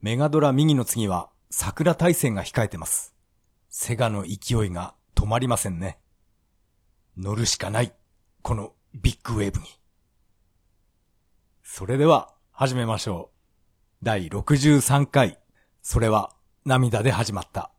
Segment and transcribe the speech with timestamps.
[0.00, 3.16] メガドラ右の次は桜大戦が控えてます。
[3.68, 5.98] セガの勢いが止まりませんね。
[7.16, 7.92] 乗るしかない。
[8.42, 9.66] このビッグウェーブに。
[11.64, 14.04] それでは始めましょう。
[14.04, 15.40] 第63回。
[15.82, 16.32] それは
[16.64, 17.72] 涙で始まった。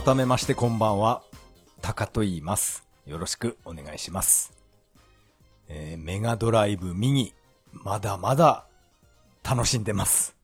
[0.00, 1.22] 改めましてこんばんは。
[1.82, 2.86] タカと言います。
[3.04, 4.52] よろしくお願いします。
[5.66, 7.34] えーメガドライブミニ、
[7.72, 8.68] まだまだ
[9.42, 10.36] 楽しんでます。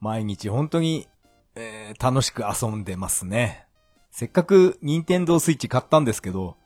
[0.00, 1.08] 毎日本当に、
[1.56, 3.66] えー楽しく遊んでますね。
[4.10, 6.56] せっかく任天堂スイッチ買ったんですけど、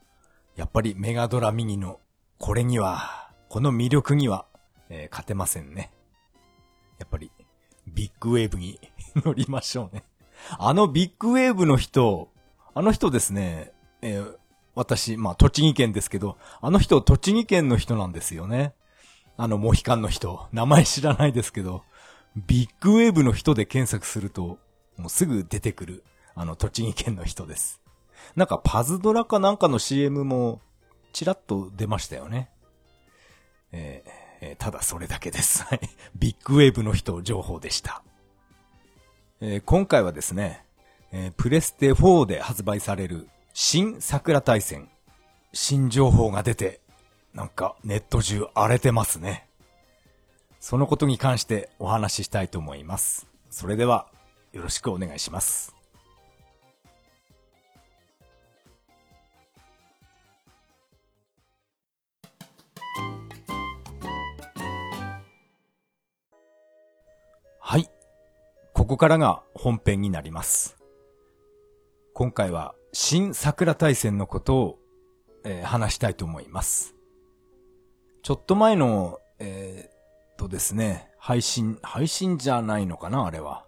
[0.55, 1.99] やっぱりメガドラミニの
[2.39, 4.47] これには、この魅力には、
[4.89, 5.91] えー勝てませんね。
[7.01, 7.33] やっぱり
[7.89, 8.79] ビッグウェーブに
[9.17, 10.05] 乗りましょうね。
[10.59, 12.29] あのビッグウェーブの人、
[12.75, 14.37] あの人ですね、えー
[14.77, 18.75] 私、まあ、栃木県ですけど、あの人、栃木県の人なんですよね。
[19.37, 20.49] あの、モヒカンの人。
[20.53, 21.85] 名前知らないですけど、
[22.37, 24.59] ビッグウェーブの人で検索すると、
[24.97, 26.05] もうすぐ出てくる、
[26.35, 27.81] あの、栃木県の人です。
[28.35, 30.61] なんか、パズドラかなんかの CM も、
[31.13, 32.51] ちらっと出ましたよね。
[33.71, 34.11] えー
[34.41, 35.63] えーただそれだけです。
[35.63, 35.81] はい
[36.17, 38.03] ビッグウェーブの人情報でした。
[39.47, 40.65] えー今回はですね、
[41.13, 44.89] えープレステ4で発売される新桜大戦。
[45.53, 46.81] 新情報が出て、
[47.35, 49.47] なんかネット中荒れてますね。
[50.61, 53.27] そのことに関してお話ししたいと思います。
[53.51, 54.07] それでは、
[54.53, 55.74] よろしくお願いします。
[68.75, 70.77] ここからが本編になります。
[72.13, 74.79] 今回は新桜大戦のことを、
[75.45, 76.97] えー話したいと思います。
[78.25, 83.65] ちょっと前の、えーっとですね、配信、配信じゃないのかなあれは。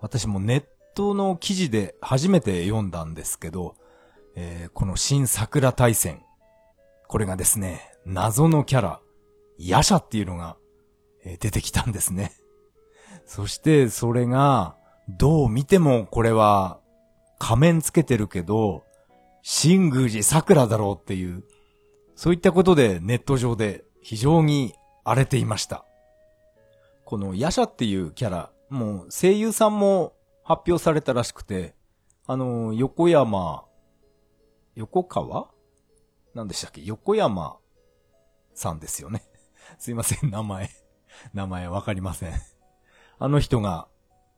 [0.00, 0.64] 私もネッ
[0.96, 3.76] トの記事で初めて読んだんですけど、
[4.34, 6.24] えーこの新桜大戦。
[7.06, 9.00] これがですね、謎のキャラ、
[9.58, 10.56] ヤシャっていうのが、
[11.24, 12.32] えー出てきたんですね。
[13.28, 14.74] そして、それが、
[15.06, 16.80] どう見てもこれは、
[17.38, 18.84] 仮面つけてるけど、
[19.42, 21.44] 新宮寺桜だろうっていう、
[22.16, 24.74] そういったことでネット上で非常に
[25.04, 25.84] 荒れていました。
[27.04, 31.74] このヤシャっていうキャラ、もう声優さんも発表されたらしくて、
[32.26, 33.64] あの、横山、
[34.74, 35.48] 横川？
[36.34, 36.80] なんでしたっけ？
[36.82, 37.58] 横山
[38.54, 39.22] さんですよね。
[39.78, 40.70] すいません、名前。
[41.34, 42.32] 名前わかりません。
[43.18, 43.88] あの人が、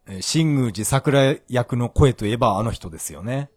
[0.07, 3.51] えー新宮寺桜役の声といえばあの人ですよね。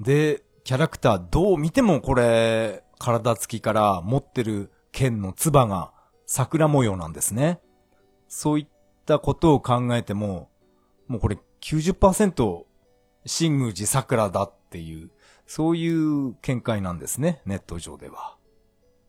[0.00, 5.92] で、キャラクターどう見てもこれ、体つきから持ってる剣の唾が
[6.26, 7.60] 桜模様なんですね。
[8.28, 8.66] そういっ
[9.06, 10.50] たことを考えても、
[11.06, 12.64] もうこれ90%
[13.26, 15.10] 新宮寺桜だっていう、
[15.46, 18.36] そういう見解なんですね、ネット上では。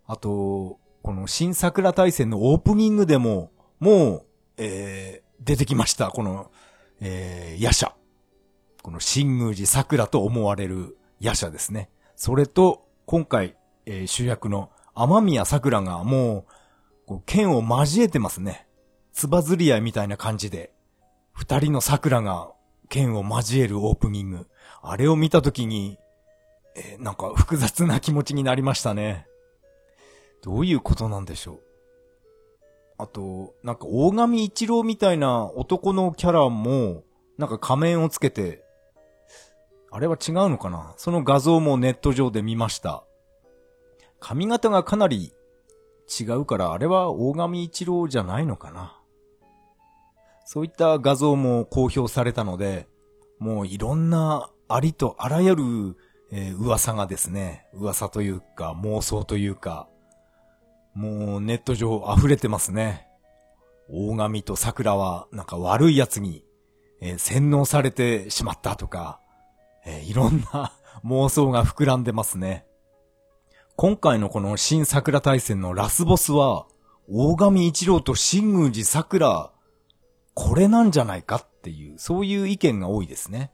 [0.07, 4.25] あと、この新桜大戦のオープニングでも、もう、
[4.59, 6.09] えー、出てきました。
[6.09, 6.51] この、
[6.99, 7.93] えー、ヤシャ。
[8.83, 11.89] この新宮寺桜と思われるヤシャですね。
[12.15, 13.55] それと、今回、
[13.85, 16.45] えー主役の天宮桜がもう、
[17.07, 18.67] こう剣を交えてますね。
[19.13, 20.73] つばずり合いみたいな感じで、
[21.31, 22.51] 二人の桜が
[22.89, 24.47] 剣を交えるオープニング。
[24.81, 25.97] あれを見たときに、
[26.75, 29.25] えーなんか複雑な気持ちになりましたね。
[30.41, 31.68] どういうことなんでしょう。
[32.99, 37.03] あと、なんか大神一郎みたいな男のキャラも、
[37.37, 38.61] なんか仮面をつけて、
[39.89, 40.93] あれは違うのかな？
[40.97, 43.05] その画像もネット上で見ました。
[44.19, 45.31] 髪型がかなり
[46.19, 48.99] 違うから、あれは大神一郎じゃないのかな？
[50.45, 52.87] そういった画像も公表されたので、
[53.39, 55.63] もういろんなありとあらゆる、
[56.31, 59.87] えー噂がですね、噂というか妄想というか、
[60.99, 63.07] もうネット上溢れてますね。
[63.89, 66.43] 大神と桜はなんか悪い奴に、
[66.99, 69.21] えー洗脳されてしまったとか、
[69.85, 70.73] えーいろんな
[71.05, 72.65] 妄想が膨らんでますね。
[73.77, 76.67] 今回のこの新桜大戦のラスボスは、
[77.07, 79.53] 大神一郎と新宮寺桜、
[80.33, 83.53] これなんじゃないかっていう、そういう意見が多いですね。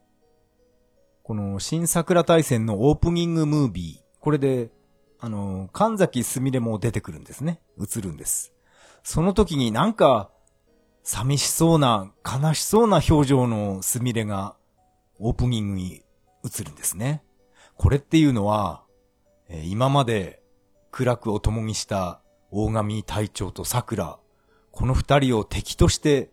[1.21, 4.71] この新桜大戦のオープニングムービー、これで、
[5.25, 7.59] あの、神崎すみれも出てくるんですね。
[7.81, 8.53] 映るんです。
[9.01, 10.29] その時になんか、
[11.01, 14.55] 寂しそうな、悲しそうな表情のスミレが
[15.17, 16.03] オープニングに
[16.43, 17.23] 映るんですね。
[17.75, 18.83] これっていうのは、
[19.49, 20.43] え、今まで
[20.91, 22.21] 苦楽を共にした
[22.51, 24.19] 大神隊長と桜、
[24.69, 26.29] この二人を敵として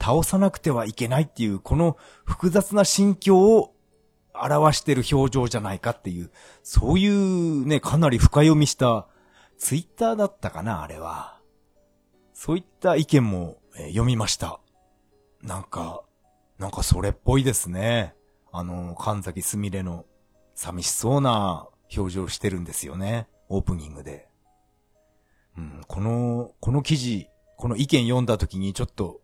[0.00, 3.73] 倒さなくてはいけないっていう、この複雑な心境を
[4.34, 6.30] 表してる表情じゃないかっていう、
[6.62, 9.06] そういうね、かなり深読みした
[9.58, 11.40] ツイッターだったかな、あれは。
[12.32, 14.60] そういった意見も、え、読みました。
[15.42, 16.02] なんか、
[16.58, 18.14] なんかそれっぽいですね。
[18.52, 20.04] あの、神崎すみれの
[20.54, 23.28] 寂しそうな表情してるんですよね。
[23.48, 24.28] オープニングで。
[25.56, 29.20] うん、この、この記事、この意見読んだ時にちょっと、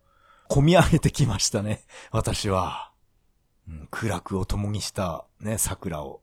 [0.49, 1.85] 込み上げてきましたね。
[2.11, 2.90] 私は。
[3.69, 6.21] うん、苦楽を共にしたね、桜を、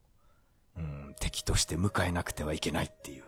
[0.77, 3.23] うん、敵として迎えなくてはいけないっていう。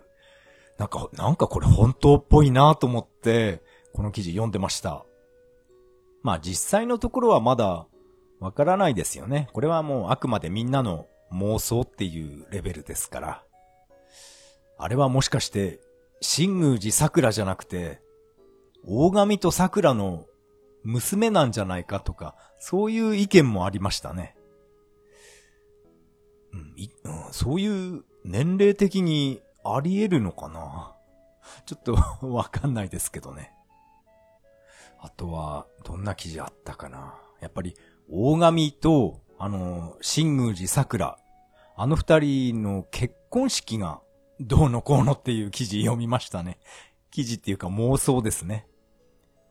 [0.77, 3.61] なんか、なんかこれ本当っぽいなと思って、
[3.93, 5.05] この記事読んでました。
[6.23, 7.87] まあ実際のところはまだ
[8.39, 9.49] わからないですよね。
[9.53, 13.43] これはもうあくまでみんなの妄想っていうレベルですから。
[14.77, 15.79] あれはもしかして、
[16.21, 18.01] 新宮寺桜じゃなくて、
[18.85, 20.25] 大神と桜の
[20.83, 24.35] 娘なんじゃないかとか、そういう意見もありましたね。
[26.53, 26.75] うん、
[27.31, 30.95] そういう年齢的にあり得るのかな？
[31.65, 31.95] ちょっと
[32.27, 33.51] わかんないですけどね。
[34.99, 37.19] あとは、どんな記事あったかな？
[37.39, 37.75] やっぱり、
[38.09, 41.17] 大神と、あの、新宮寺桜、
[41.77, 44.01] あの二人の結婚式が、
[44.41, 46.59] どうのこうのっていう記事読みましたね。
[47.11, 48.67] 記事っていうか妄想ですね。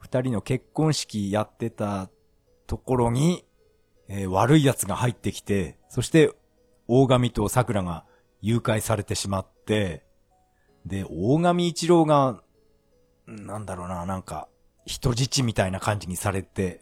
[0.08, 2.08] 二人の結婚式やってた
[2.66, 3.44] ところに、
[4.08, 6.32] えー、悪い奴が入ってきて、そして、
[6.86, 8.06] 大神と桜が
[8.40, 10.06] 誘拐されてしまって、
[10.86, 12.42] で、大神一郎が、
[13.26, 14.48] なんだろうな、なんか、
[14.86, 16.80] 人質みたいな感じにされて、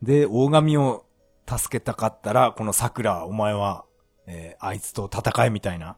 [0.00, 1.06] で、大神を
[1.44, 3.84] 助けたかったら、この桜、お前は、
[4.28, 5.96] えー、あいつと戦えみたいな、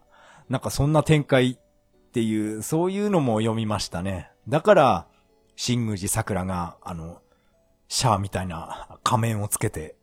[0.49, 4.31] なんかそんな展開っていう、そういうのも読みましたね。
[4.49, 5.10] だから、
[5.63, 7.21] 新宮寺桜が、あの、
[7.87, 9.95] シャーみたいな仮面をつけて、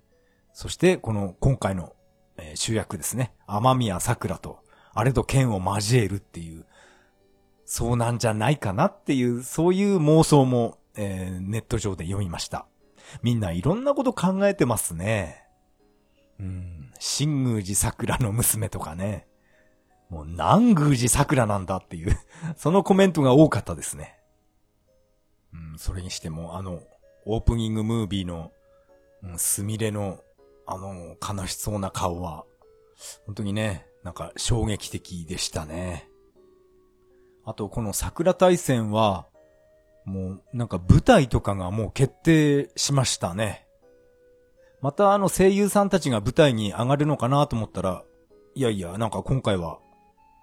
[0.53, 1.95] そしてこの今回の、
[2.37, 3.33] えー、主役ですね。
[3.47, 4.59] 天宮桜と、
[4.93, 6.67] あれと剣を交えるっていう、
[7.65, 12.67] そうなんじゃないかなっていう、そういう妄想も、えー、ネット上で読みました。
[13.23, 15.43] みんないろんなこと考えてますね。
[16.39, 19.25] うん、新宮寺桜の娘とかね。
[20.11, 22.15] もう南宮寺桜なんだっていう
[22.57, 24.16] そのコメントが多かったですね。
[25.53, 26.81] うん、それにしても、あの、
[27.25, 28.51] オープニングムービーの、
[29.23, 30.19] うん、すみれの、
[30.65, 32.45] あの、悲しそうな顔は、
[33.25, 36.09] 本当にね、なんか衝撃的でしたね。
[37.45, 39.27] あと、この桜大戦は、
[40.05, 43.67] もう、なんか舞台とかがもう決定しましたね。
[44.81, 48.03] またあの声優さんたちが舞台に上がるのかなと思ったら、
[48.55, 49.79] いやいや、なんか今回は、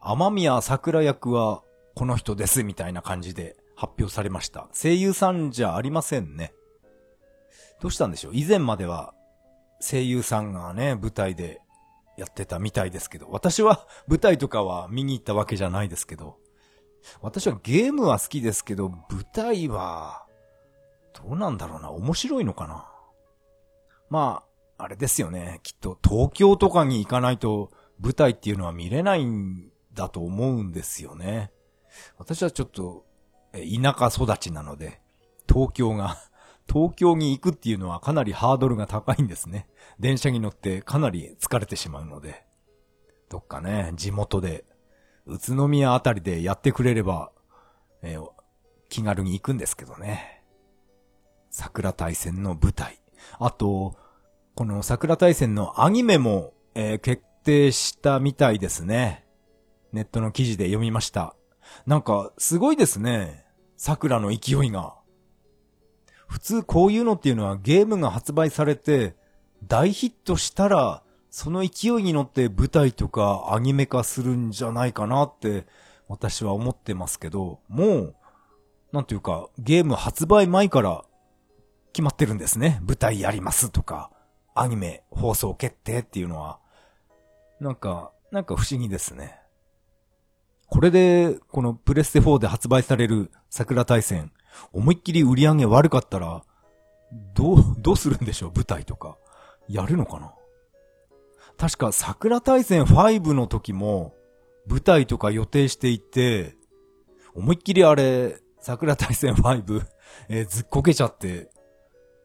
[0.02, 1.62] 天宮桜役は
[1.94, 4.68] この人ですみたいな感じで発表されました。
[4.72, 6.52] 声優さんじゃありませんね。
[7.80, 8.32] どうしたんでしょう？
[8.34, 9.14] 以前までは
[9.80, 11.60] 声優さんがね、舞台で
[12.16, 16.38] やってたみたいですけど、私は 舞台とかは見に行ったわけじゃないですけど、
[17.20, 20.24] 私はゲームは好きですけど、舞台は、
[21.12, 22.90] どうなんだろうな、面白いのかな？
[24.08, 24.44] ま
[24.78, 25.60] あ、あれですよね。
[25.62, 31.52] きっと東京とかに行かないと舞台っていうのは見れないんだと思うんですよね。
[32.16, 33.04] 私はちょっと、
[33.54, 35.00] 田舎育ちなので、
[35.48, 36.18] 東京が、
[36.66, 39.68] 東京に行くっていうのはかなりハードルが高いんですね。
[40.00, 42.46] 電車に乗ってかなり疲れてしまうので。
[43.28, 44.64] どっかね、地元で
[45.26, 47.32] 宇都宮あたりでやってくれれば、
[48.02, 48.30] えー、
[48.88, 50.42] 気軽に行くんですけどね。
[51.50, 53.00] 桜大戦の舞台。
[53.38, 53.96] あと、
[54.54, 59.26] この桜大戦のアニメも、えー、決定したみたいですね。
[59.92, 61.36] ネットの記事で読みました。
[61.86, 63.43] なんか、すごいですね。
[63.76, 64.94] 桜の勢いが。
[66.26, 69.14] 普通こういうのっていうのはゲームが発売されて、
[69.66, 75.66] 大ヒットしたら、その勢いに乗って舞台とかアニメ化するんじゃないかなって
[76.08, 78.14] 私は思ってますけど、もう、
[78.92, 81.04] なんていうか、ゲーム発売前から
[81.92, 82.80] 決まってるんですね。
[82.86, 84.10] 舞台やりますとか、
[84.54, 86.60] アニメ放送決定っていうのは、
[87.60, 89.38] なんか、なんか不思議ですね。
[90.68, 94.32] これで、このプレステ4で発売される桜大戦、
[94.72, 96.42] 思いっきり売り上げ悪かったら、
[97.36, 98.52] どう、どうするんでしょう？
[98.52, 99.16] 舞台とか。
[99.68, 100.34] やるのかな？
[101.56, 104.12] 確か桜大戦5の時も
[104.66, 106.56] 舞台とか予定していて、
[107.36, 109.86] 思いっきりあれ、桜大戦5、
[110.30, 111.48] えー、ずっこけちゃって、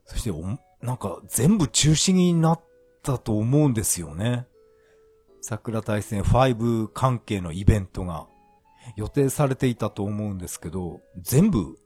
[0.07, 0.41] そしてお、
[0.81, 2.61] なんか全部中止になっ
[3.03, 4.47] たと思うんですよね。
[5.41, 8.25] 桜大戦5関係のイベントが
[8.95, 11.77] 予定されていたと思うんですけど、全部、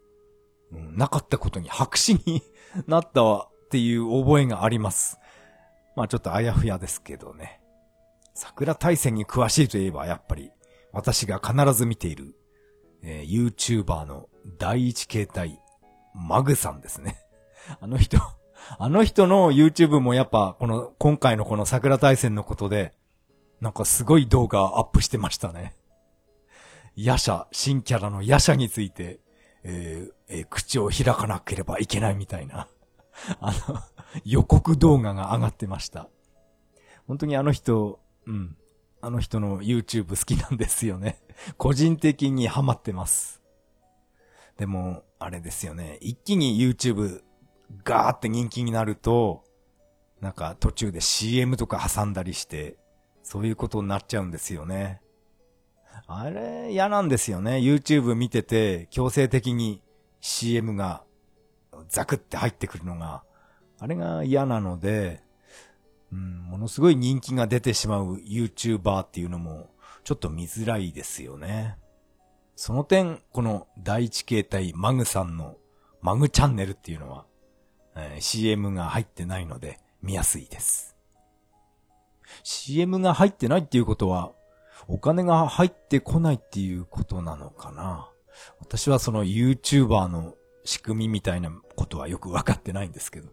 [0.71, 2.43] うん、なかったことに白紙に
[2.87, 5.17] なったわっていう覚えがあります。
[5.95, 7.59] まあちょっとあやふやですけどね。
[8.33, 10.51] 桜大戦に詳しいといえばやっぱり
[10.91, 12.35] 私が必ず見ている、
[13.03, 15.59] えー、YouTuber の第一形態、
[16.13, 17.17] マグさんですね。
[17.79, 18.17] あの人、
[18.77, 22.93] あの人の YouTube もやっぱこの今回のこの桜大戦のことで
[23.61, 25.75] なんかすごい動画アップしてましたね。
[26.95, 29.19] ヤシャ、新キャラのヤシャについて、
[29.63, 32.67] えーえー、口を開かなければいけないみたいな、
[33.39, 33.79] あの、
[34.25, 36.09] 予告動画が上がってました。
[37.07, 38.57] 本当にあの人、うん。
[39.01, 41.21] あの人の YouTube 好きなんですよね。
[41.57, 43.41] 個人的にハマってます。
[44.57, 45.97] でも、あれですよね。
[45.99, 47.21] 一気に YouTube
[47.83, 49.43] ガーって人気になると、
[50.21, 52.77] なんか途中で CM とか挟んだりして、
[53.23, 55.01] そういうことになっちゃうんですよね。
[56.07, 57.57] あれ、嫌なんですよね。
[57.57, 59.81] YouTube 見てて、強制的に
[60.19, 61.03] CM が
[61.89, 63.23] ザクって入ってくるのが、
[63.79, 65.21] あれが嫌なので、
[66.11, 69.69] うん、ものすごい人気が出てしまう YouTuber っていうのも、
[70.03, 71.77] ちょっと見づらいですよね。
[72.55, 75.57] その点、この第一形態マグさんの
[76.01, 77.25] マグチャンネルっていうのは、
[77.95, 80.95] えー、CM が入ってないので見やすいです。
[82.43, 84.33] CM が入ってないっていうことは、
[84.87, 88.09] お金が入ってこないっていうことなのかな。
[88.59, 90.35] 私はその YouTuber の
[90.65, 93.29] 仕組みみたいなことはよくわかってないんですけど。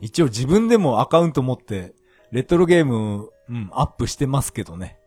[0.00, 1.94] 一応自分でもアカウント持って、
[2.30, 5.00] レトロゲーム、うん、アップしてますけどね。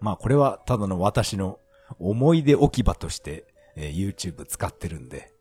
[0.00, 1.60] まあこれはただの私の
[1.98, 3.46] 思い出置き場として、
[3.76, 5.32] えー、YouTube 使ってるんで、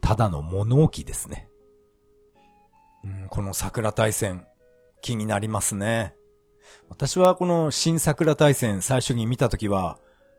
[0.00, 1.48] ただの物置ですね。
[3.04, 4.46] うん、この桜大戦、
[5.00, 6.14] 気になりますね。
[6.88, 9.98] 私はこの新桜大戦最初に見たときは、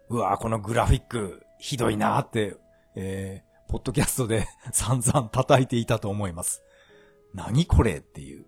[0.10, 2.58] うわこのグラフィック、ひどいなって、
[2.96, 6.64] えー、ポッドキャストで 散々叩いていたと思います。
[7.34, 8.46] 何これっていう。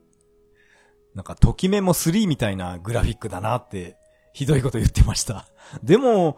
[1.15, 3.97] なんか、ときめも3みたいなグラフィックだなって、
[4.33, 5.47] ひどいこと言ってました。
[5.81, 6.37] でも、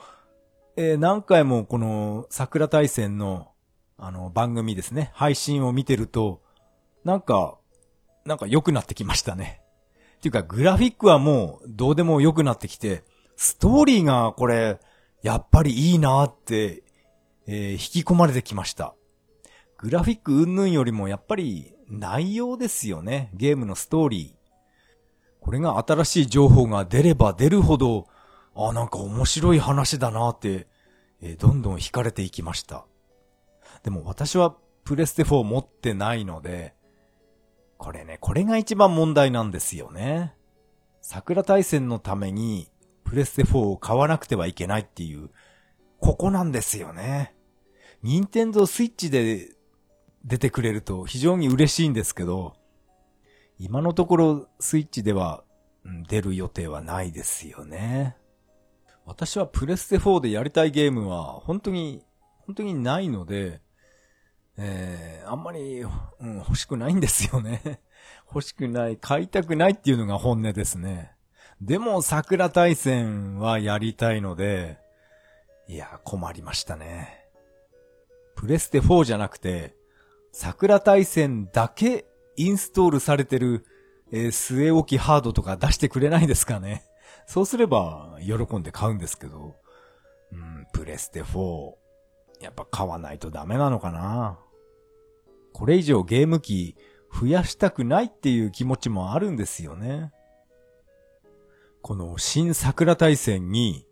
[0.76, 3.52] えー、何回もこの桜大戦の、
[3.98, 6.44] あの、番組ですね、配信を見てると、
[7.04, 7.58] なんか、
[8.24, 9.62] なんか良くなってきましたね。
[10.18, 13.04] っていうか、グラフィックはもうどうでも良くなってきて、
[13.36, 14.80] ストーリーがこれ、
[15.22, 16.84] やっぱりいいなって、
[17.46, 18.96] えー、引き込まれてきました。
[19.78, 23.30] グラフィック云々よりもやっぱり内容ですよね。
[23.34, 24.38] ゲームのストーリー。
[25.40, 28.08] これが新しい情報が出れば出るほど、
[28.56, 30.68] あ、なんか面白い話だなって、
[31.22, 32.86] えー、どんどん惹かれていきました。
[33.84, 36.74] でも私はプレステ4持ってないので、
[37.78, 40.34] これね、これが一番問題なんですよね。
[41.02, 42.70] 桜大戦のために
[43.04, 45.30] プレステ4を買わなくてはいけないっていう、
[46.00, 47.36] ここなんですよね。
[48.04, 49.56] ニンテンドースイッチで
[50.26, 52.56] 出てくれると非常に嬉しいんですけど、
[53.60, 55.44] 今のところスイッチでは
[56.08, 58.18] 出る予定はないですよね。
[59.06, 62.04] 私はプレステ4でやりたいゲームは本当に、
[62.40, 63.62] 本当にないので、
[64.58, 65.88] えー、あんまり、う
[66.26, 67.80] ん、欲しくないんですよね。
[68.28, 71.12] 欲しくない、買いたくないっていうのが本音ですね。
[71.62, 74.78] でも、桜大戦はやりたいので、
[75.68, 77.26] いや、困りましたね。
[78.36, 79.76] プレステ4じゃなくて、
[80.32, 83.66] 桜大戦だけインストールされてる、
[84.12, 86.84] えー、据え置きハードとか出してくれないですかね。
[87.26, 89.56] そうすれば、喜んで買うんですけど、
[90.32, 91.74] うん、プレステ4、
[92.42, 94.40] やっぱ買わないとダメなのかな。
[95.58, 96.76] これ以上ゲーム機
[97.12, 100.12] 増やしたくないっていう気持ちもあるんですよね。
[101.82, 103.88] この新桜大戦に、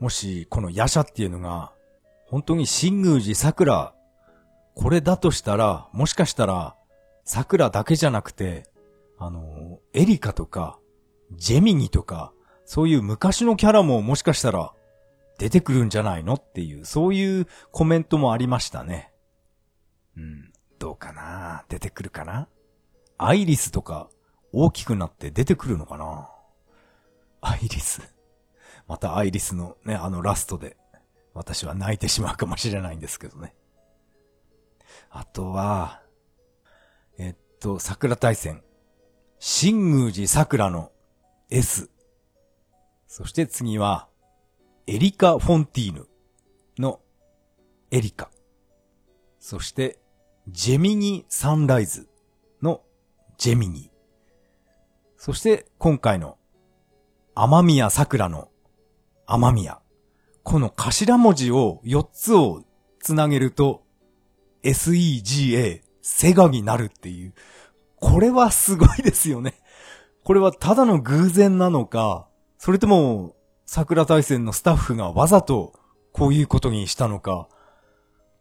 [0.00, 1.72] もしこのヤシャっていうのが、
[2.26, 3.94] 本当に新宮寺桜、
[4.74, 6.74] これだとしたら、もしかしたら、
[7.24, 8.64] 桜だけじゃなくて、
[9.16, 10.80] あの、エリカとか、
[11.30, 12.32] ジェミニとか、
[12.64, 14.72] そういう昔のキャラももしかしたら
[15.38, 19.12] 出てくるんじゃないのっていう、そういうコメントもありましたね。
[20.16, 20.53] うん。
[20.84, 21.64] どうかな？
[21.70, 22.46] 出てくるかな？
[23.16, 24.10] アイリスとか
[24.52, 26.28] 大きくなって出てくるのかな？
[27.40, 28.02] アイリス？
[28.86, 30.76] またアイリスのね、あのラストで
[31.32, 33.54] 私は泣いてしまうかもしれないんですけどね。
[35.08, 36.02] あとは、
[37.16, 38.62] えっと、桜大戦。
[39.38, 40.92] 新宮寺桜の
[41.48, 41.88] S。
[43.06, 44.06] そして次は、
[44.86, 46.06] エリカ・フォンティーヌ
[46.78, 47.00] の
[47.90, 48.30] エリカ。
[49.40, 49.98] そして、
[50.48, 52.06] ジェミニサンライズ
[52.60, 52.82] の
[53.38, 53.90] ジェミニ。
[55.16, 56.36] そして今回の
[57.34, 58.50] 天宮桜の
[59.26, 59.80] 天宮。
[60.42, 62.62] この頭文字を4つを
[63.00, 63.84] つなげると
[64.62, 67.32] SEGA、セガになるっていう。
[67.96, 69.54] これはすごいですよね。
[70.24, 73.34] これはただの偶然なのか、それとも
[73.64, 75.72] 桜大戦のスタッフがわざと
[76.12, 77.48] こういうことにしたのか。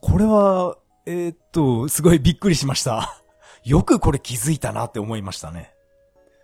[0.02, 3.24] これは、えー、っと、すごいびっくりしました。
[3.66, 5.74] よくこれ気づいたなって思いましたね。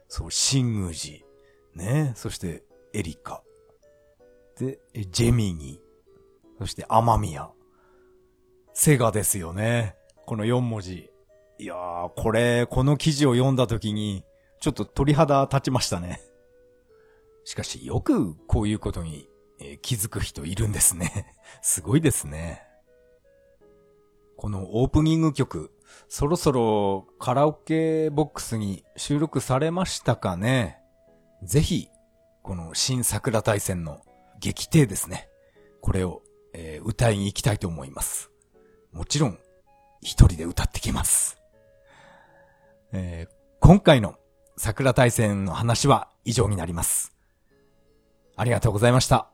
[0.08, 1.26] そう、新宮寺。
[1.76, 2.14] ね。
[2.16, 2.64] そして、
[2.94, 3.44] エリカ。
[4.58, 5.82] で、ジェミニ。
[6.58, 7.50] そして、アマミヤ。
[8.74, 9.96] セガですよね。
[10.26, 11.10] この4文字。
[11.58, 14.24] いやー、これ、この記事を読んだ時に、
[14.60, 16.22] ちょっと鳥肌立ちましたね。
[17.46, 21.34] しかし、よくこういうことに、え、気づく人いるんですね。
[21.62, 22.69] すごいですね。
[24.40, 25.70] このオープニング曲、
[26.08, 30.78] そろそろカラオケボックスに収録されましたかね？
[31.44, 31.90] ぜひ、
[32.42, 34.00] この新桜大戦の
[34.40, 35.28] 激定ですね。
[35.82, 36.22] これを、
[36.54, 38.32] えー、歌いに行きたいと思います。
[38.94, 39.40] もちろん、
[40.00, 41.38] 一人で歌ってきます。
[42.94, 44.16] えー、今回の
[44.56, 47.14] 桜大戦の話は以上になります。
[48.38, 49.30] ありがとうございました。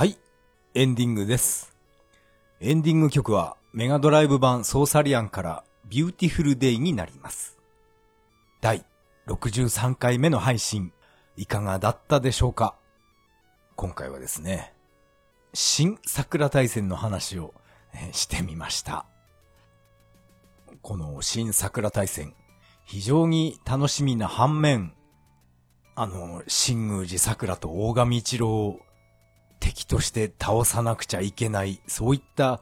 [0.00, 0.16] はい、
[0.72, 1.76] エンディングです。
[2.58, 7.58] エンディング曲はメガドライブ版ソーサリアンから Beautiful Day になります。
[8.62, 8.86] 第
[9.26, 10.94] 63回目の配信、
[11.36, 12.76] いかがだったでしょうか？
[13.76, 14.72] 今回はですね、
[15.52, 17.52] 新サクラ大戦の話を
[18.12, 19.04] してみました。
[20.80, 22.32] この新サクラ大戦、
[22.86, 24.94] 非常に楽しみな反面、
[25.94, 28.80] あの、新宮寺桜と大神一郎を
[29.60, 32.60] 敵として倒さなくちゃいけない、そういった、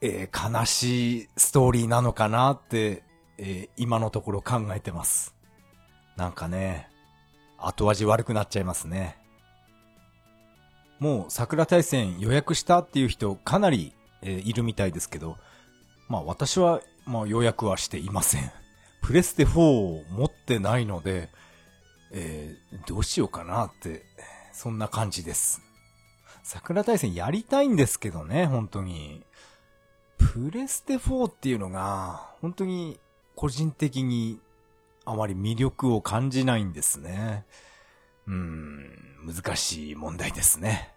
[0.00, 3.04] えー、悲しいストーリーなのかなって、
[3.38, 5.34] えー、今のところ考えてます。
[6.16, 6.88] なんかね、
[7.58, 9.16] 後味悪くなっちゃいますね。
[10.98, 15.36] もう桜大戦予約したっていう人かなり、えー、いるみたいですけど、
[16.08, 18.50] まあ私は、まあ予約はしていません。
[19.02, 21.28] プレステ4を持ってないので、
[22.12, 24.04] えー、どうしようかなって、
[24.52, 25.60] そんな感じです。
[26.42, 29.24] 桜大戦やりたいんですけどね、本当に。
[30.18, 32.98] プレステ4っていうのが、本当に
[33.34, 34.40] 個人的に
[35.04, 37.44] あまり魅力を感じないんですね。
[38.26, 40.94] うーん、難しい問題ですね。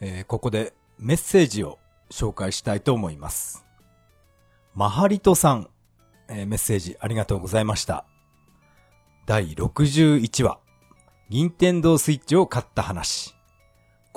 [0.00, 1.78] えー、ここでメッセージを
[2.10, 3.64] 紹介したいと思います。
[4.74, 5.68] マハリトさん、
[6.28, 8.04] えー、メッセージありがとうございました。
[9.26, 10.58] 第61話、
[11.28, 13.37] 任天堂スイッチを買った話。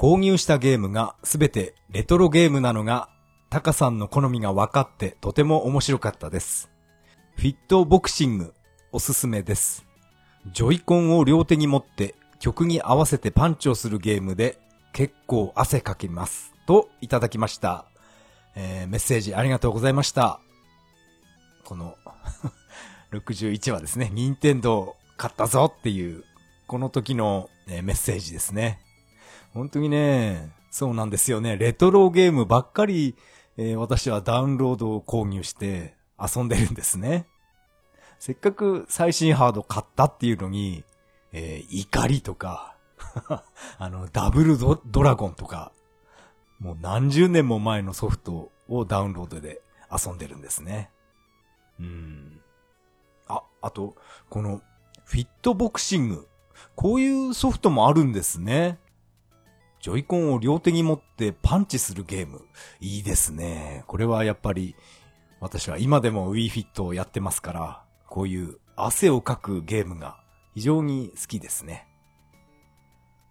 [0.01, 3.09] 購入したゲームがすべてレトロゲームなのが、
[3.51, 6.71] タカさんの好みが分かってとても面白かったです。
[7.35, 8.55] フィットボクシング、
[8.91, 9.85] おすすめです。
[10.53, 14.57] ジョイコンを両手に持って曲に合わせてパンチをするゲームで
[14.91, 16.51] 結構汗かきます。
[16.65, 17.85] といただきました。
[18.55, 20.39] えー、メッセージありがとうございました。
[21.63, 21.95] この
[23.13, 26.23] 61話ですね、任天堂買ったぞっていう、
[26.65, 28.79] この時の、メッセージですね。
[29.53, 31.57] 本当にね、そうなんですよね。
[31.57, 33.15] レトロゲームばっかり、
[33.57, 37.27] えー、私はダウンロードを購入して遊んでるんですね。
[38.19, 40.83] せっかく最新ハード買ったっていうのに、
[41.33, 42.75] えー、怒りとか
[43.77, 45.71] あの、ダブルドドラゴンとか、
[46.59, 49.61] もう何十年も前のソフトをダウンロードで
[49.91, 50.89] 遊んでるんですね。
[51.79, 52.41] うん。
[53.27, 53.95] あ、あと、
[54.29, 54.61] この、
[55.03, 56.27] フィットボクシング。
[56.75, 58.79] こういうソフトもあるんですね。
[59.81, 62.45] ジョイコンを両手に持ってパンチするゲーム。
[62.79, 63.83] いいですね。
[63.87, 64.75] これはやっぱり、
[65.39, 70.17] 私は今でも Wii Fit をやってますから、こういう汗をかくゲームが
[70.53, 71.87] 非常に好きですね。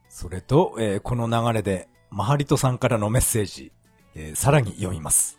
[0.09, 3.71] それと、えー、この流れで、マハリトさんからのメッセージ、
[4.17, 5.39] えー、さらに読みます。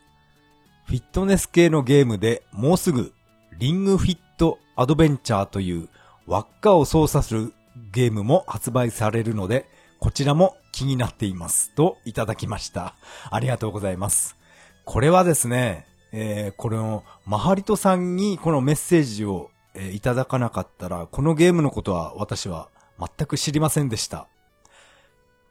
[0.85, 3.13] フィットネス系のゲームでもうすぐ、
[3.59, 5.89] リングフィットアドベンチャーという
[6.25, 7.53] 輪っかを操作する
[7.91, 9.67] ゲームも発売されるので、
[10.01, 11.75] こちらも気になっています。
[11.75, 12.95] といただきました。
[13.29, 14.35] ありがとうございます。
[14.83, 24.27] これはですね、えー、これの、マハリトさんにこのメッセージを、えー、いただかなかったら、このゲームのことは私は全く知りませんでした。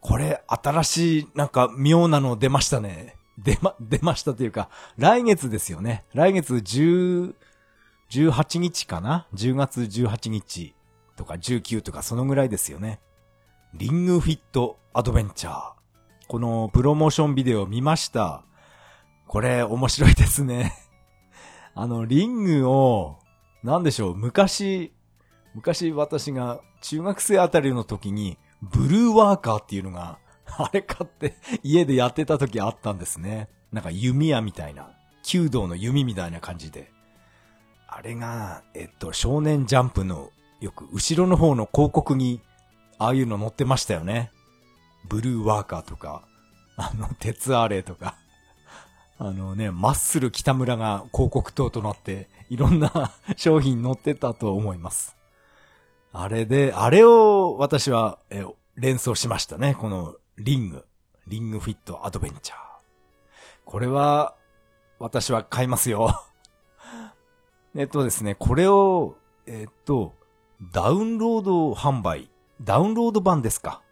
[0.01, 3.15] これ、新しい、なんか妙なの出ましたね。
[3.39, 6.03] 出ま、出ましたというか、来月ですよね。
[6.13, 7.35] 来月10、
[8.11, 10.75] 18日かな ?10 月18日
[11.15, 12.99] とか19とかそのぐらいですよね。
[13.75, 15.73] リングフィットアドベンチャー。
[16.27, 18.45] このプロモーションビデオ見ました。
[19.29, 20.73] これ面白いですね。
[21.77, 23.21] あの、リングを、
[23.63, 24.93] なんでしょう、昔、
[25.55, 30.19] 昔私が中学生あたりの時に、ブルーワーカーっていうのが、
[30.59, 33.49] あれ買って家でやってた時あったんですね。
[33.71, 34.91] なんか弓矢みたいな、
[35.23, 36.91] 弓道の弓みたいな感じで。
[37.87, 40.31] あれが、えっと、少年ジャンプの
[40.61, 42.41] よく後ろの方の広告に、
[43.01, 44.31] ああいうの載ってましたよね。
[45.09, 46.23] ブルーワーカーとか、
[46.77, 48.15] あの、 鉄アレイとか。
[49.19, 55.17] あのね、マッスル北村が広告塔となって、いろんな 商品載ってたと思います。
[56.13, 58.45] あれで、あれを私は、え
[58.77, 59.75] 連想しましたね。
[59.75, 60.87] このリング。
[61.27, 62.59] リングフィットアドベンチャー。
[63.65, 64.35] これは、
[64.99, 66.23] 私は買いますよ。
[67.75, 70.15] えっとですね、これを、えっと、
[70.73, 72.30] ダウンロード販売。
[72.61, 73.83] ダウンロード版ですか？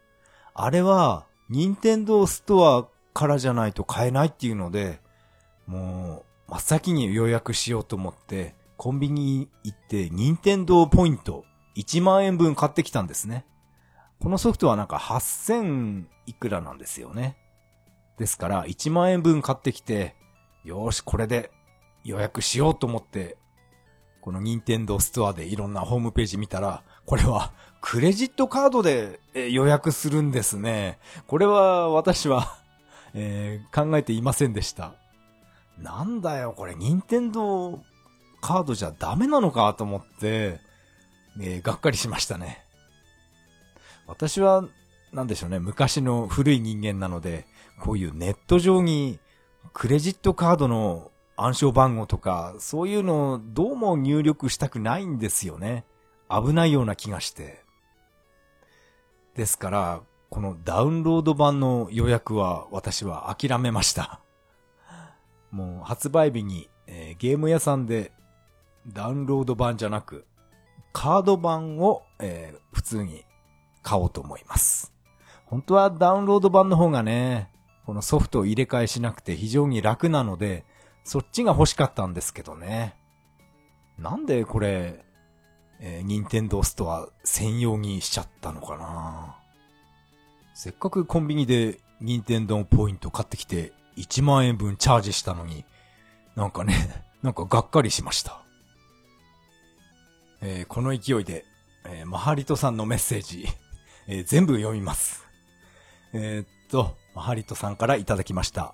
[0.53, 5.01] あれは、任天堂ストアからじゃないと買えないっていうので、
[5.65, 13.45] もう、真っ先に予約しようと思って、コンビニ行って、任天堂ポイント1万円分買ってきたんですね。
[14.19, 17.37] このソフトはなんか8000いくらなんですよね。
[18.17, 20.15] ですから、1万円分買ってきて、
[20.63, 21.51] よーし、これで
[22.03, 23.37] 予約しようと思って、
[24.21, 30.99] この任天堂ストアでいろんなホームページ見たら、これはクレジットカードで予約するんですね。
[31.27, 32.57] これは私は
[33.15, 34.93] えー、考えていませんでした。
[35.79, 37.79] なんだよ、これ、任天堂
[38.41, 40.59] カードじゃダメなのかと思って、
[41.39, 42.63] えー、がっかりしましたね。
[44.05, 44.63] 私は、
[45.11, 47.47] なんでしょうね、昔の古い人間なので、
[47.79, 49.19] こういうネット上に
[49.73, 55.85] クレジットカードの暗証番号とか、そういうのをどうも入力したくないんですよね。
[56.29, 57.63] 危ないような気がして。
[59.39, 64.19] ですから、このダウンロード版の予約は私は諦めました。
[65.49, 68.11] もう発売日に、えー、ゲーム屋さんで
[68.85, 70.25] ダウンロード版じゃなく、
[70.91, 73.23] カード版を、えー、普通に
[73.81, 74.93] 買おうと思います。
[75.45, 77.49] 本当はダウンロード版の方がね、
[77.85, 80.65] このソフトを入れ替えしなくて非常に楽なので、
[81.05, 82.97] そっちが欲しかったんですけどね。
[83.97, 85.05] なんでこれ、
[85.81, 89.35] えー、任天堂ストア専用にしちゃったのかな
[90.53, 95.65] せっかくコンビニで任天堂ポイント買ってきて1万円分チャージしたのに、
[96.35, 98.41] なんかね、 なんかがっかりしました。
[100.41, 101.45] えー、この勢いで、
[101.85, 103.45] えー、マハリトさんのメッセージ、
[104.07, 105.25] えー、全部読みます。
[106.13, 108.73] え、っと、マハリトさんからいただきました。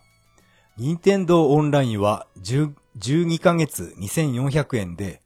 [0.78, 5.22] 任天堂オンラインは12ヶ月2400円で、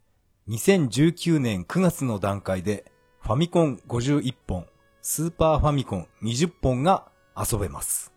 [0.50, 4.66] 2019年9月の段階でファミコン51本、
[5.00, 8.12] スーパーファミコン20本が遊べます。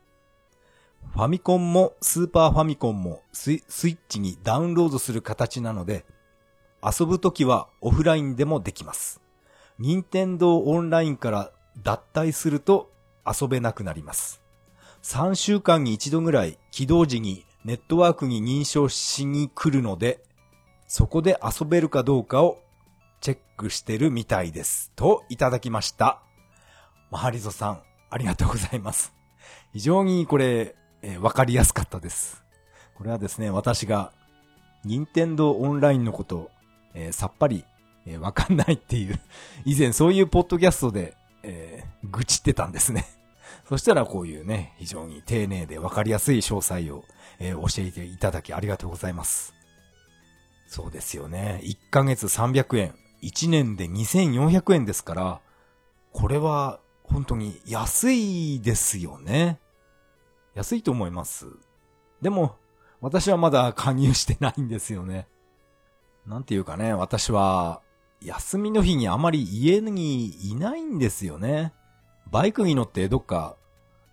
[1.13, 6.07] ファミコンもスーパーファミコンもスイッチにダウンロードする形なので、
[6.83, 9.21] 遊ぶときはオフラインでもできます。
[9.79, 12.91] 任天堂オンラインから脱退すると
[13.27, 14.41] 遊べなくなります。
[15.03, 20.25] 3週間に一度ぐらい起動時にネットワークに認証しに来るので、
[20.95, 22.61] そこで遊べるかどうかを
[23.23, 24.93] チェックしてるみたいです。
[24.95, 26.21] といただきました。
[27.11, 29.15] マハリゾさん、ありがとうございます。
[29.73, 32.45] 非常にこれ、えー、わかりやすかったです。
[32.95, 34.13] これはですね、私が、
[34.85, 36.51] 任天堂オンラインのこと、
[36.93, 37.65] えー、さっぱり、
[38.05, 39.19] えー、わかんないっていう
[39.65, 43.07] 以前そういうポッドキャストで、えー、愚痴ってたんですね。
[43.67, 47.07] そしたらこういうね、非常に丁寧でわかりやすい詳細を、
[47.39, 49.55] えー、教えていただきありがとうございます。
[50.73, 51.61] そうですよね。
[51.65, 55.41] 1ヶ月300円、1年で2400円ですから、
[56.15, 59.61] これは本当に安いですよね。
[60.55, 61.45] 安いと思います。
[62.23, 62.57] でも、
[63.03, 65.29] 私はまだ加入してないんですよね。
[66.25, 67.83] なんていうかね、私は、
[68.23, 71.75] 休みの日にあまり家にいないんですよね。
[72.31, 73.57] バイクに乗ってどっか、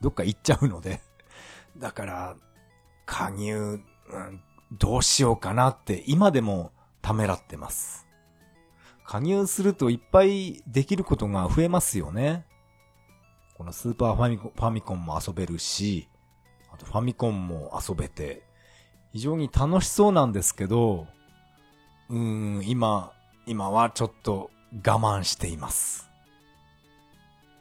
[0.02, 1.00] どっか行っちゃうので。
[1.78, 2.36] だから、
[3.06, 8.08] 加入、うん、どうしようかなって今でもためらってます。
[9.06, 12.46] 加入するといっぱいできることが増えますよね。
[13.58, 16.08] このスーパーファミコンファミコンも遊べるし、
[16.72, 18.44] あとファミコンも遊べて、
[19.12, 21.08] 非常に楽しそうなんですけど、
[22.10, 22.18] うー
[22.60, 23.12] ん、今、
[23.48, 26.08] 今はちょっと我慢しています。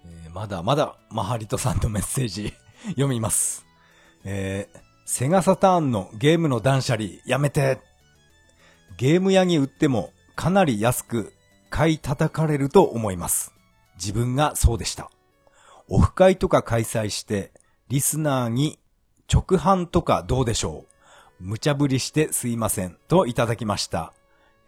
[0.05, 2.53] えー、まだまだ、マハリトさんのメッセージ
[2.91, 3.65] 読みます。
[4.25, 7.81] えー、セガサターンのゲームの断捨離やめて。
[8.99, 11.33] ゲーム屋に売ってもかなり安く
[11.71, 13.55] 買い叩かれると思います。
[13.95, 15.11] 自分がそうでした。
[15.89, 17.53] オフ会とか開催して、
[17.89, 18.79] リスナーに
[19.33, 20.85] 直販とかどうでしょ
[21.41, 22.99] う無茶ぶりしてすいません。
[23.09, 24.13] といただきました。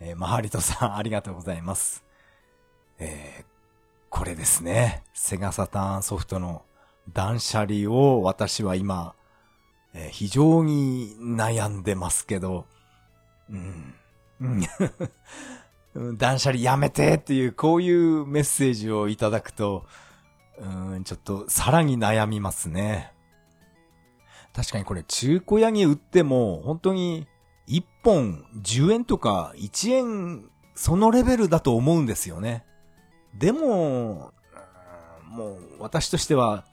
[0.01, 2.03] えー、マハリトさんありがとうございます。
[2.99, 3.45] えー、
[4.09, 5.05] これですね。
[5.13, 6.63] セガサターンソフトの
[7.13, 9.15] 断捨離を私は今、
[9.95, 12.67] えー、非常に悩んでますけど、
[13.51, 13.95] うん。
[16.17, 19.85] 断捨離やめてっていう、こういうメッセージをいただくと、
[20.59, 23.13] うん、ちょっとさらに悩みますね。
[24.55, 27.27] 確かにこれ中古屋に売っても、本当に
[27.69, 32.65] 1本10円とか1円、そのレベルだと思うんですよね。
[33.35, 34.33] でも、
[35.29, 36.65] もう私としては、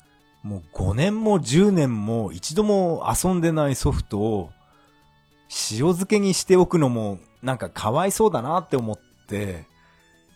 [0.43, 4.51] もう5年も10年も一度も遊んでないソフトを
[5.71, 9.65] 塩漬けにしておくのもなんかかわいそうだなって思って、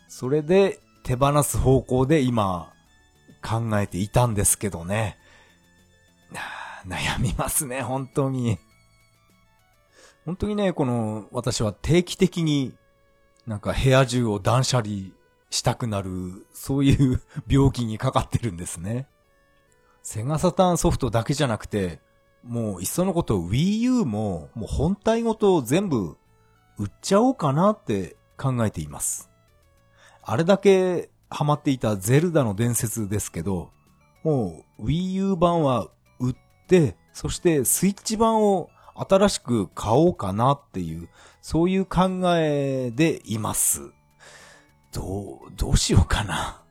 [0.08, 2.72] それで手放す方向で今
[3.42, 5.18] 考えていたんですけどね。
[6.86, 8.58] 悩みますね、本当に。
[10.24, 12.74] 本当にね、この、私は定期的に、
[13.46, 15.10] なんか部屋中を断捨離
[15.50, 19.08] したくなる、そういう病気にかかってるんですね。
[20.02, 22.00] セガサターンソフトだけじゃなくて、
[22.42, 26.16] もういっそのこと Wii U も、もう本体ごと全部
[26.78, 29.30] 売っちゃおうかなって考えています。
[30.22, 33.70] あれだけハマっていたゼルダの伝説ですけど、
[34.24, 35.88] もう Wii U 版は
[36.18, 36.36] 売っ
[36.66, 41.08] て、そしてスイッチ版を新しく買おうかなっていう、
[41.40, 43.92] そういう考えでいます。
[44.92, 46.62] どう、どうしようかな。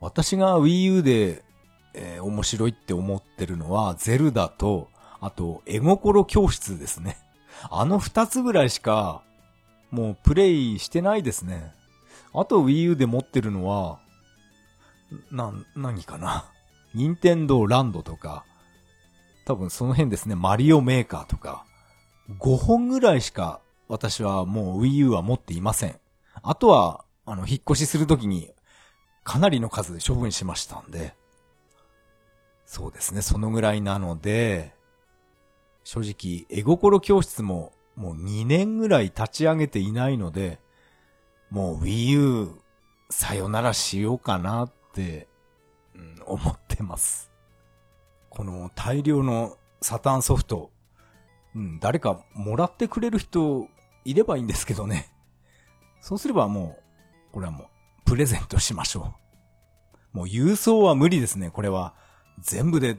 [0.00, 1.44] 私が Wii U で、
[1.94, 4.88] えー、面白いって思ってるのは、ゼルダと、
[5.20, 7.16] あと、絵心教室ですね。
[7.70, 9.22] あの二つぐらいしか、
[9.90, 11.72] もうプレイしてないですね。
[12.34, 14.00] あと Wii U で持ってるのは、
[15.30, 16.50] な、何かな。
[16.94, 18.44] 任天堂ランドとか、
[19.46, 21.64] 多分その辺ですね、マリオメーカーとか、
[22.40, 25.98] 5本ぐらいしか私はもう Wii U は持っていません。
[26.42, 28.50] あとは、あの、引っ越しするときに、
[29.22, 31.14] かなりの数で処分しましたんで、
[32.66, 34.74] そうですね、そのぐらいなので、
[35.84, 40.58] 正直、絵心教室ももう2年ぐらい立ち上げていないので、
[41.50, 42.48] もう Wii U
[43.10, 45.28] さよならしようかなって、
[45.94, 47.30] うん、思ってます。
[48.30, 50.70] この大量のサタンソフト、
[51.54, 53.68] うん、誰かもらってくれる人
[54.04, 55.12] いればいいんですけどね。
[56.00, 56.76] そうすればも
[57.30, 57.68] う、これはもう、
[58.04, 59.14] プレゼントしましょ
[60.12, 60.16] う。
[60.16, 61.94] もう郵送は無理ですね、これは。
[62.40, 62.96] 全部で、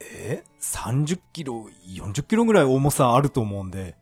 [0.00, 3.96] え ?30 キロ、40キロぐらい重さあると思うんで、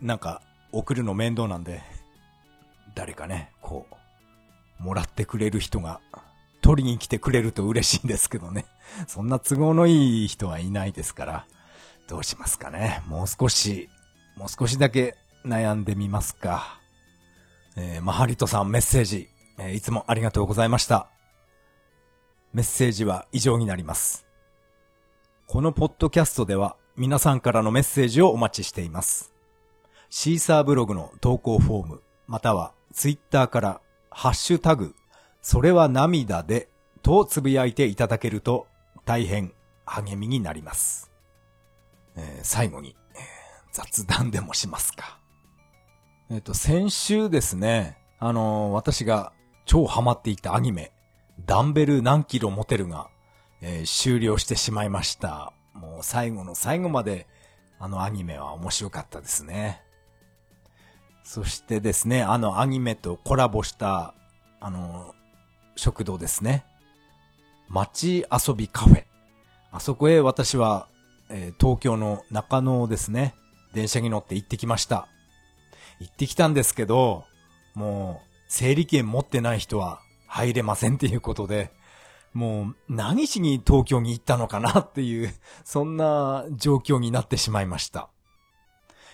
[0.00, 1.82] なんか、送るの面倒なんで、
[2.94, 3.86] 誰かね、こ
[4.80, 6.00] う、もらってくれる人が、
[6.60, 8.66] 取りに来てくれると嬉しいんですけどね。
[9.06, 11.46] そんな都合のいい人はいないですから、
[12.08, 13.02] どうしますかね。
[13.06, 13.88] もう少し、
[14.36, 16.80] もう少しだけ悩んでみますか。
[17.76, 19.28] えー、マハリトさんメッセージ、
[19.58, 21.08] えー、いつもありがとうございました。
[22.56, 24.26] メッセージは以上になります。
[25.46, 29.34] このポッドキャストでは皆さんからのメッセージをお待ちしています。
[30.08, 34.94] シーサーブログの投稿フォーム、またはツイッターからハッシュタグ、
[35.42, 36.70] それは涙で
[37.02, 38.68] とつぶやいていただけると
[39.04, 39.52] 大変
[39.84, 41.12] 励みになります。
[42.16, 43.22] えー、最後に、えー、
[43.70, 45.20] 雑談でもしますか。
[46.30, 49.34] えっ、ー、と、先週ですね、あのー、私が
[49.66, 50.94] 超ハマっていたアニメ、
[51.46, 53.08] ダンベル何キロ持てるが、
[53.62, 55.52] えー、終了してしまいました。
[55.74, 57.28] もう最後の最後まで、
[57.78, 59.80] あのアニメは面白かったですね。
[61.22, 64.14] そしてですね、あのアニメとコラボした、
[64.60, 65.14] あの、
[65.76, 66.64] 食堂ですね。
[67.68, 69.04] 街遊びカフェ。
[69.70, 70.88] あそこへ私は、
[71.28, 73.34] えー、東京の中野ですね。
[73.72, 75.06] 電車に乗って行ってきました。
[76.00, 77.24] 行ってきたんですけど、
[77.74, 80.00] もう、整理券持ってない人は
[80.36, 81.72] 入れませんっていうことで、
[82.34, 85.32] もう何しに東京に行ったのかなっていう、
[85.64, 88.10] そんな状況になってしまいました。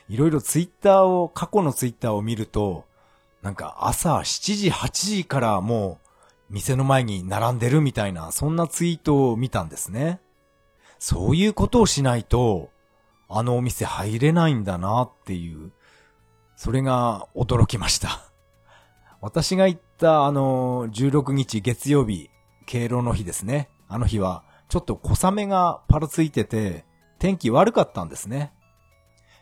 [0.08, 2.84] いろいろツイッターを、過去のツイッターを見ると、
[3.40, 6.00] なんか朝7時、8時からも
[6.50, 10.20] う店の前に並んでるみたいな、そんなツイートを見たんですね。
[10.98, 12.70] そういうことをしないと、
[13.28, 15.72] あのお店入れないんだなっていう、
[16.56, 18.32] それが驚きました。
[19.20, 22.28] 私が行ったあの、16日月曜日、
[22.66, 23.70] 敬老の日ですね。
[23.88, 26.84] あの日は、ちょっと小雨がパラついてて、
[27.20, 28.52] 天気悪かったんですね。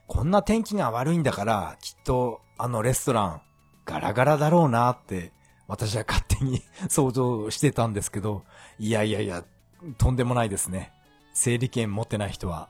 [0.06, 3.42] こんな天気が悪いんだから、きっとあのレストラン
[3.86, 5.32] ガラガラだろうなって
[5.66, 8.44] 私は勝手に 想像してたんですけど、
[8.78, 9.44] いやいやいや、
[9.96, 10.92] とんでもないですね。
[11.32, 12.68] 整理券持ってない人は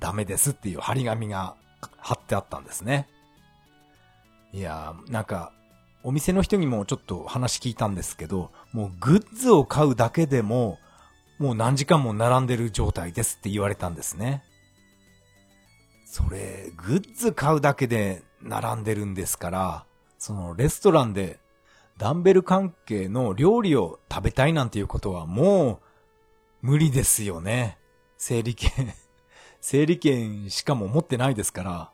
[0.00, 1.54] ダメですっていう張り紙が
[1.98, 3.08] 貼ってあったんですね。
[4.54, 5.52] いやー、なんか、
[6.06, 10.78] お店の人にもちょっと話聞いたんですけど、もうグッズを買うだけでも、
[11.40, 14.44] もう何時間も並んでる状態ですって言われたんですね。
[16.04, 19.84] それ、グッズ買うだけで並んでるんですから、
[20.16, 21.40] そのレストランで
[21.98, 25.80] ダンベル関係の料理を食べたいなんていうことはも
[26.62, 27.78] う無理ですよね。
[28.16, 28.70] 整理券
[29.60, 31.90] 整理券しかも持ってないですから、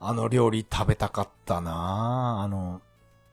[0.00, 2.80] あの料理食べたかったなあの、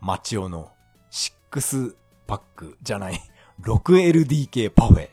[0.02, 0.72] マチオの
[1.12, 3.22] 6パックじゃない、
[3.62, 5.10] 6LDK パフェ。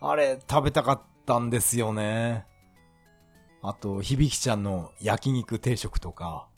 [0.00, 2.46] あれ食べたかったんですよね。
[3.62, 6.48] あと、響ちゃんの焼肉定食とか、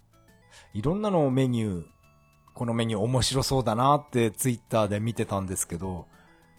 [0.74, 1.84] いろんなのメニュー、
[2.54, 6.06] このメニュー面白そうだなってツイッターで見てたんですけど、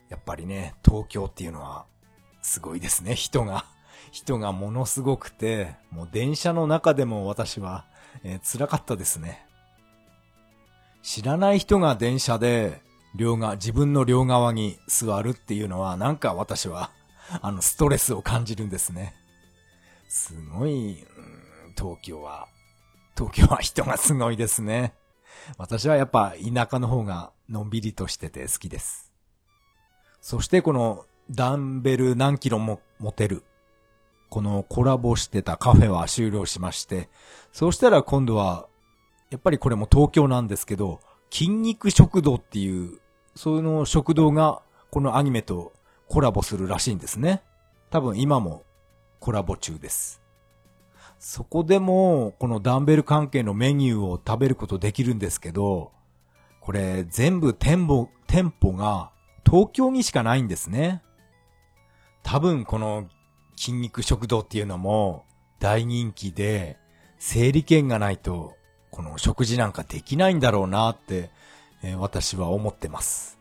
[0.10, 1.86] やっぱりね、東京っていうのは
[2.42, 3.66] すごいですね、人が。
[4.12, 7.86] 人がものすごくて、もう電車の中でも私は、
[8.24, 9.46] えー、辛かったですね。
[11.06, 12.82] 知らない人が電車で、
[13.14, 16.90] 両側、自分の両側に座るっていうのは、なんか私は、
[17.44, 19.14] あの、ストレスを感じるんですね。
[20.10, 21.06] すごい、
[21.78, 22.48] 東京は、
[23.16, 24.96] 東京は人がすごいですね。
[25.60, 29.14] 私はやっぱ田舎の方がのんびりとしてて好きです。
[30.22, 33.44] そしてこのダンベル何キロも持てる。
[34.30, 37.10] このコラボしてたカフェは終了しまして、
[37.54, 38.68] そうしたら今度は、
[39.36, 43.02] やっぱりこれも東京なんですけど、筋肉食堂っていう、
[43.36, 45.74] その食堂がこのアニメと
[46.08, 47.44] コラボするらしいんですね。
[47.90, 48.64] 多分今も
[49.20, 50.22] コラボ中です。
[51.20, 55.92] そこでも、このダンベル関係のメニューを食べることできるんですけど、
[56.62, 59.12] これ全部店舗、店舗が
[59.46, 61.04] 東京にしかないんですね。
[62.24, 63.10] 多分この
[63.58, 65.26] 筋肉食堂っていうのも
[65.60, 66.78] 大人気で、
[67.20, 68.56] 整理券がないと
[68.96, 71.30] この食事なんかできないんだろうなって、
[71.84, 73.38] えー、私は思ってます。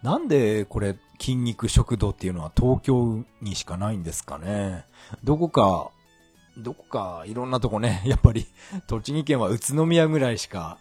[0.00, 4.84] なんでこれ筋肉食堂っていうのは東京にしかないんですかね。
[5.24, 5.90] どこか
[6.56, 8.46] どこかいろんなとこね、 やっぱり
[8.86, 10.78] 栃木県は宇都宮ぐらいしか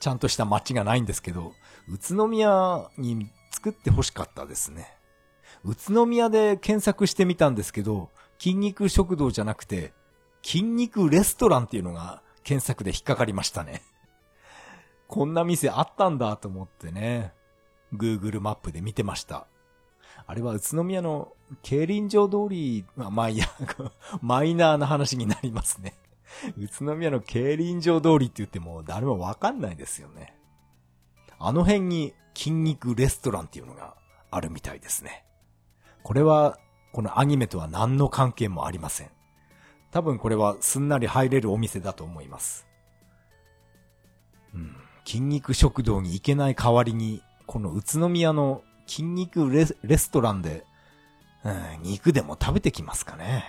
[0.00, 1.54] ちゃんとした街がないんですけど、
[1.88, 4.94] 宇都宮に作って欲しかったですね。
[5.64, 9.94] 宇都宮で検索してみたんですけど、筋肉食堂じゃなくて、
[10.42, 13.82] 筋肉レストランっていうのが検索で引っかかりましたね。
[15.08, 17.32] こんな店あったんだと思ってね、
[17.94, 19.46] Google マップで見てました。
[20.26, 23.46] あれは宇都宮の競輪場通り、まあ、まあいや、
[24.22, 25.94] マイナーな話になりますね。
[26.56, 30.36] 宇都宮の競輪場通りって言っても誰もわかんないですよね。
[31.38, 33.96] あの辺に筋肉レストランっていうのが
[34.30, 35.24] あるみたいですね。
[36.02, 36.58] これは、
[36.92, 39.10] このアニメとは何の関係もありません。
[39.92, 42.66] 多分これはすんなり入れるお店だと思います。
[44.54, 44.74] うん。
[45.04, 50.64] 筋肉食堂に行けない代わりに、この宇都宮の筋肉レストランで、
[51.44, 53.44] うん、肉でも食べてきますかね。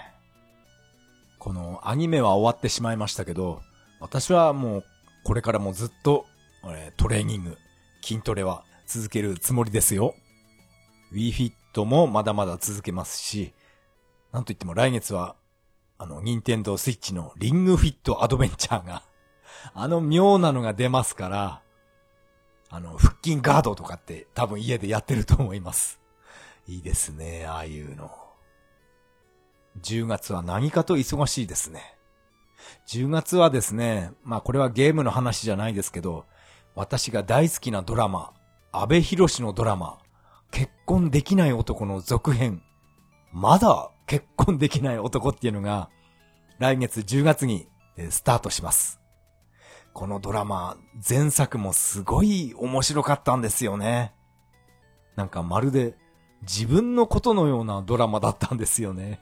[1.40, 3.62] このアニメは終わってしまいましたけど、
[4.00, 4.84] 私はもう
[5.24, 6.26] これからもずっと、
[6.66, 7.58] えトレーニング、
[8.02, 10.16] 筋トレは続けるつもりですよ。
[11.14, 13.54] WeFit もまだまだ続けますし、
[14.34, 15.36] なんといっても来月は、
[16.04, 19.04] あの、ニンテンドースイッチのリングフィットアドベンチャーが、
[19.74, 21.62] あの妙なのが出ますから、
[22.70, 26.02] あの、腹筋ガードとかって多分家でやってると思います。
[26.68, 28.12] いいですね、ああいうの。
[29.82, 31.96] 10月は何かと忙しいですね。
[32.90, 36.26] 10月はですね、まあこれはゲームの話じゃないですけど、
[36.76, 38.34] 私が大好きなドラマ、
[38.74, 40.00] 安倍博士のドラマ、
[40.52, 42.62] 結婚できない男の続編、
[43.34, 45.90] まだ結婚できない男っていうのが、
[46.60, 47.68] 来月10月に
[48.10, 49.00] スタートします。
[49.92, 50.78] このドラマ、
[51.08, 54.14] 前作もすごい面白かったんですよね。
[55.16, 55.96] なんかまるで
[56.42, 59.20] 自分のことのようなドラマだったんですよね。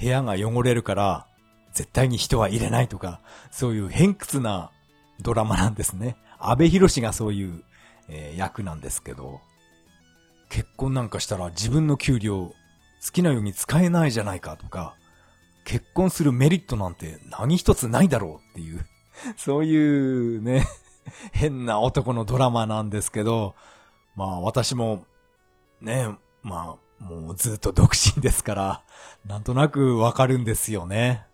[0.00, 1.26] 部屋が汚れるから
[1.72, 3.20] 絶対に人は入れないとか、
[3.50, 4.70] そういう偏屈な
[5.20, 6.16] ドラマなんですね。
[6.38, 7.62] 安倍博士がそういう、
[8.08, 9.40] えー、役なんですけど、
[10.48, 12.54] 結婚なんかしたら自分の給料
[13.04, 14.94] 好きなように使えないじゃないかとか、
[15.64, 18.84] 結婚するメリットなんて何一つないだろうっていう
[19.36, 20.66] そういうね、
[21.32, 23.54] 変な男のドラマなんですけど、
[24.16, 25.04] まあ私も、
[25.80, 26.08] ね、
[26.42, 28.84] まあ、もうずっと独身ですから、
[29.24, 31.26] なんとなくわかるんですよね。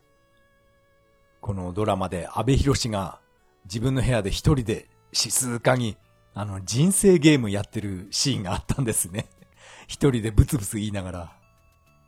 [1.40, 3.20] このドラマで安倍博士が
[3.64, 5.96] 自分の部屋で一人で静かに
[6.34, 9.28] あの人生ゲームやってるシーンがあったんですね。
[9.86, 11.36] 一人でブツブツ言いながら。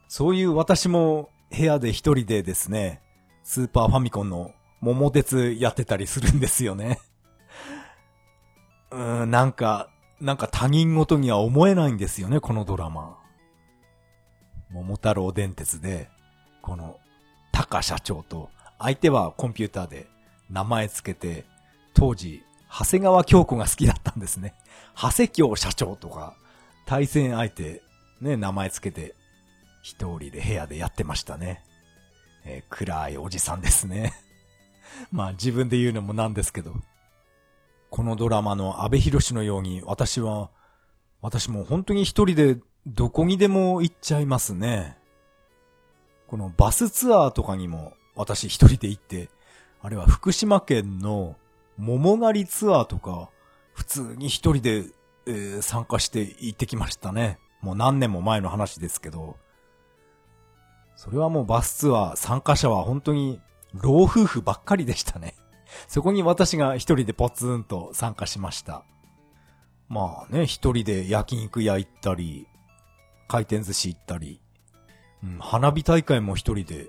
[0.08, 3.02] そういう私も部屋で一人でですね、
[3.44, 6.98] スーパーファミコンの桃鉄やってたりするんですよね。
[8.90, 9.90] うーん、なんか、
[10.20, 13.18] なんか他人事には思えないんですよね、このドラマ。
[14.70, 16.10] 桃太郎電鉄で、
[16.62, 16.98] この、
[17.52, 20.06] タカ社長と、相手はコンピューターで
[20.48, 21.44] 名前つけて、
[21.92, 24.54] 当時、長谷川京子が好きだったんですね。
[24.96, 26.34] 長谷京社長とか、
[26.86, 27.82] 対戦相手、
[28.20, 29.14] ね、名前つけて、
[29.88, 31.64] 一人で部屋でやってましたね。
[32.44, 34.12] えー、暗いおじさんですね。
[35.10, 36.74] まあ自分で言うのもなんですけど。
[37.88, 40.50] このドラマの安部博のように私は、
[41.22, 44.98] 私も本当に一人でどこにでも行っちゃいますね。
[46.26, 49.30] このバスツアーとかにも私一人で行って、
[49.80, 51.34] あれは福島県の
[51.78, 53.30] 桃狩りツアーとか、
[53.72, 54.84] 普通に一人で、
[55.24, 57.38] えー、参加して行ってきましたね。
[57.62, 59.38] もう何年も前の話ですけど。
[60.98, 63.40] それはもうバスツアー参加者は本当に
[63.72, 65.36] 老夫婦ばっかりでしたね。
[65.86, 68.82] そこに私が一人でポツンと参加しました。
[69.88, 72.48] まあね、一人で焼肉屋行ったり、
[73.28, 74.40] 回転寿司行ったり、
[75.22, 76.88] うん、花火大会も一人で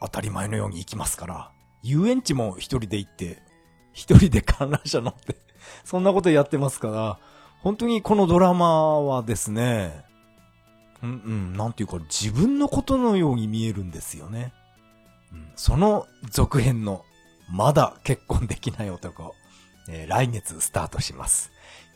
[0.00, 1.50] 当たり前のように行きますから、
[1.82, 3.42] 遊園地も一人で行って、
[3.92, 5.36] 一人で観覧車乗って
[5.84, 7.18] そんなことやってますから、
[7.60, 10.08] 本当にこのドラマはですね、
[11.02, 14.52] うんうん、なんていうか自分のことのように見えるんですよね。
[15.32, 17.04] うん、その続編の、
[17.48, 19.34] まだ結婚できない男、
[19.88, 21.50] えー、来月スタートします。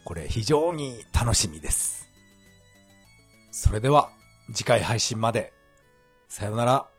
[0.05, 2.09] これ非常に楽しみです。
[3.51, 4.11] それでは、
[4.53, 5.53] 次回配信まで。
[6.29, 6.94] さよなら。